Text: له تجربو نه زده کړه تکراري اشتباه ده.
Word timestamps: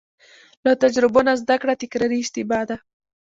له 0.65 0.71
تجربو 0.83 1.19
نه 1.27 1.33
زده 1.41 1.55
کړه 1.61 1.73
تکراري 1.81 2.17
اشتباه 2.21 2.63
ده. 2.69 2.77